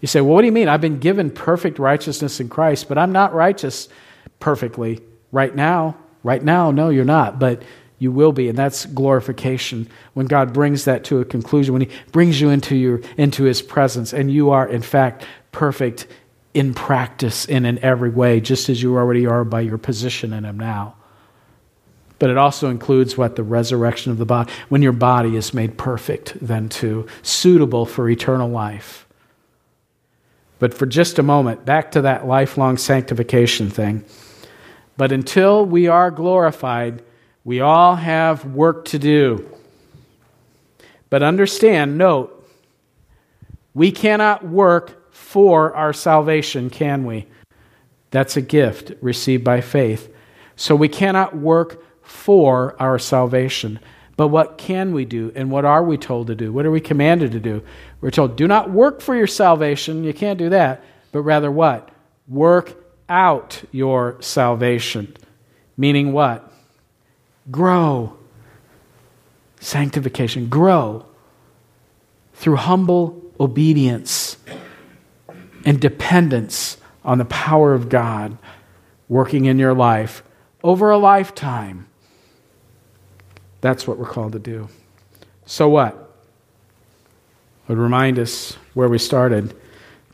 [0.00, 0.68] You say, well, what do you mean?
[0.68, 3.88] I've been given perfect righteousness in Christ, but I'm not righteous
[4.38, 5.96] perfectly right now.
[6.22, 7.62] Right now, no, you're not, but
[7.98, 11.90] you will be, and that's glorification when God brings that to a conclusion, when He
[12.12, 16.06] brings you into, your, into His presence, and you are, in fact, perfect
[16.52, 20.44] in practice and in every way, just as you already are by your position in
[20.44, 20.96] Him now.
[22.18, 23.36] But it also includes what?
[23.36, 28.08] The resurrection of the body, when your body is made perfect, then too, suitable for
[28.08, 29.06] eternal life.
[30.60, 34.04] But for just a moment, back to that lifelong sanctification thing.
[34.96, 37.02] But until we are glorified,
[37.42, 39.48] we all have work to do.
[41.08, 42.36] But understand, note,
[43.74, 47.26] we cannot work for our salvation, can we?
[48.10, 50.12] That's a gift received by faith.
[50.56, 53.80] So we cannot work for our salvation.
[54.20, 55.32] But what can we do?
[55.34, 56.52] And what are we told to do?
[56.52, 57.62] What are we commanded to do?
[58.02, 60.04] We're told, do not work for your salvation.
[60.04, 60.84] You can't do that.
[61.10, 61.88] But rather what?
[62.28, 62.74] Work
[63.08, 65.16] out your salvation.
[65.78, 66.52] Meaning what?
[67.50, 68.18] Grow.
[69.58, 70.50] Sanctification.
[70.50, 71.06] Grow
[72.34, 74.36] through humble obedience
[75.64, 78.36] and dependence on the power of God
[79.08, 80.22] working in your life
[80.62, 81.86] over a lifetime.
[83.60, 84.68] That's what we're called to do.
[85.46, 85.94] So what?
[87.68, 89.54] I would remind us where we started.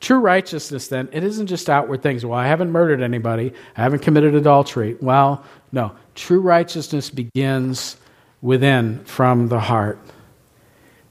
[0.01, 2.25] True righteousness, then, it isn't just outward things.
[2.25, 4.97] Well, I haven't murdered anybody, I haven't committed adultery.
[5.01, 5.93] Well, no.
[6.15, 7.97] True righteousness begins
[8.43, 9.99] within from the heart.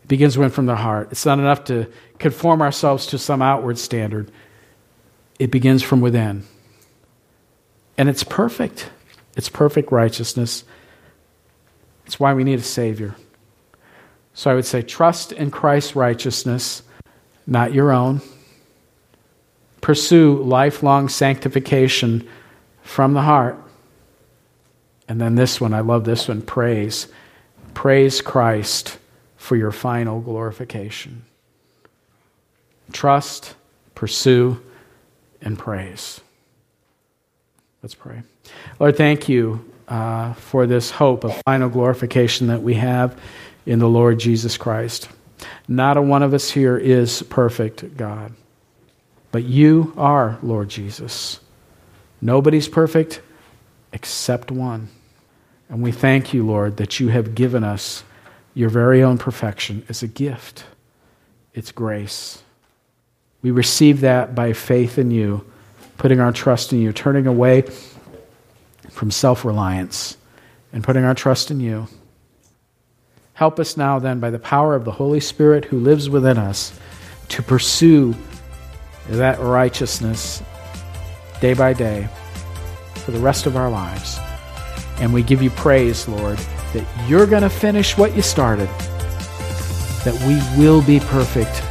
[0.04, 1.10] It begins within from the heart.
[1.12, 1.88] It's not enough to
[2.20, 4.32] conform ourselves to some outward standard,
[5.40, 6.44] it begins from within.
[7.98, 8.90] And it's perfect.
[9.36, 10.64] It's perfect righteousness.
[12.06, 13.16] It's why we need a Savior.
[14.34, 16.84] So I would say trust in Christ's righteousness,
[17.48, 18.22] not your own.
[19.82, 22.28] Pursue lifelong sanctification
[22.84, 23.58] from the heart.
[25.08, 27.08] And then this one, I love this one praise.
[27.74, 28.98] Praise Christ
[29.38, 31.24] for your final glorification.
[32.92, 33.56] Trust,
[33.94, 34.62] pursue,
[35.42, 36.22] and praise.
[37.84, 38.24] Let's pray.
[38.80, 43.20] Lord, thank you uh, for this hope of final glorification that we have
[43.66, 45.10] in the Lord Jesus Christ.
[45.68, 48.34] Not a one of us here is perfect, God,
[49.32, 51.40] but you are, Lord Jesus.
[52.22, 53.22] Nobody's perfect
[53.92, 54.90] except one.
[55.70, 58.04] And we thank you, Lord, that you have given us
[58.54, 60.66] your very own perfection as a gift.
[61.54, 62.42] It's grace.
[63.42, 65.46] We receive that by faith in you,
[65.98, 67.64] putting our trust in you, turning away
[68.96, 70.18] from self reliance
[70.72, 71.88] and putting our trust in you.
[73.34, 76.72] Help us now, then, by the power of the Holy Spirit who lives within us,
[77.28, 78.16] to pursue
[79.10, 80.42] that righteousness
[81.42, 82.08] day by day
[83.04, 84.18] for the rest of our lives.
[85.00, 86.38] And we give you praise, Lord,
[86.74, 88.70] that you're going to finish what you started,
[90.06, 91.62] that we will be perfect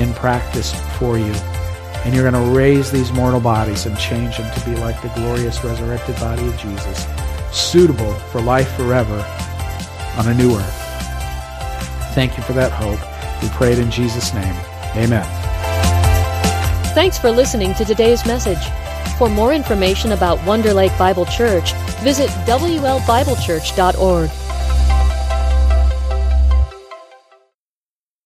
[0.00, 1.55] in practice for you.
[2.06, 5.08] And you're going to raise these mortal bodies and change them to be like the
[5.08, 7.04] glorious resurrected body of Jesus,
[7.50, 9.18] suitable for life forever
[10.16, 12.14] on a new earth.
[12.14, 13.00] Thank you for that hope.
[13.42, 14.54] We pray it in Jesus' name.
[14.94, 15.26] Amen.
[16.94, 18.64] Thanks for listening to today's message.
[19.18, 21.72] For more information about Wonder Lake Bible Church,
[22.04, 24.30] visit WLBibleChurch.org.